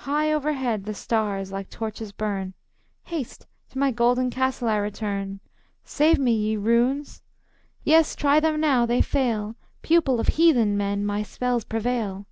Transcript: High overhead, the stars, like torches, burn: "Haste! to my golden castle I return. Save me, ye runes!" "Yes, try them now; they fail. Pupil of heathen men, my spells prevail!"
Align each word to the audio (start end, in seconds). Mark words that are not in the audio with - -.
High 0.00 0.30
overhead, 0.30 0.84
the 0.84 0.92
stars, 0.92 1.52
like 1.52 1.70
torches, 1.70 2.12
burn: 2.12 2.52
"Haste! 3.04 3.46
to 3.70 3.78
my 3.78 3.90
golden 3.90 4.28
castle 4.28 4.68
I 4.68 4.76
return. 4.76 5.40
Save 5.84 6.18
me, 6.18 6.34
ye 6.34 6.58
runes!" 6.58 7.22
"Yes, 7.82 8.14
try 8.14 8.40
them 8.40 8.60
now; 8.60 8.84
they 8.84 9.00
fail. 9.00 9.56
Pupil 9.80 10.20
of 10.20 10.28
heathen 10.36 10.76
men, 10.76 11.06
my 11.06 11.22
spells 11.22 11.64
prevail!" 11.64 12.26